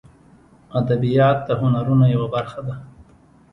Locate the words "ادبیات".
0.79-1.37